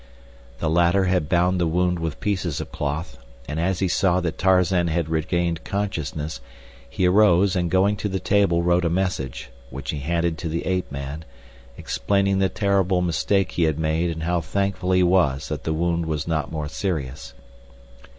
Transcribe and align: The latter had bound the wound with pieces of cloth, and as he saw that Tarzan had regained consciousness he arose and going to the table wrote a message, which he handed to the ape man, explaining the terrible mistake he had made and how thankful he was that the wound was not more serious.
The 0.57 0.67
latter 0.67 1.03
had 1.05 1.29
bound 1.29 1.61
the 1.61 1.67
wound 1.67 1.99
with 1.99 2.19
pieces 2.19 2.59
of 2.59 2.71
cloth, 2.71 3.19
and 3.47 3.59
as 3.59 3.77
he 3.77 3.87
saw 3.87 4.19
that 4.21 4.39
Tarzan 4.39 4.87
had 4.87 5.09
regained 5.09 5.63
consciousness 5.63 6.41
he 6.89 7.05
arose 7.05 7.55
and 7.55 7.69
going 7.69 7.97
to 7.97 8.09
the 8.09 8.19
table 8.19 8.63
wrote 8.63 8.83
a 8.83 8.89
message, 8.89 9.51
which 9.69 9.91
he 9.91 9.99
handed 9.99 10.39
to 10.39 10.49
the 10.49 10.65
ape 10.65 10.91
man, 10.91 11.23
explaining 11.77 12.39
the 12.39 12.49
terrible 12.49 13.01
mistake 13.03 13.51
he 13.51 13.65
had 13.65 13.77
made 13.77 14.09
and 14.09 14.23
how 14.23 14.41
thankful 14.41 14.91
he 14.91 15.03
was 15.03 15.49
that 15.49 15.65
the 15.65 15.71
wound 15.71 16.07
was 16.07 16.27
not 16.27 16.51
more 16.51 16.67
serious. 16.67 17.35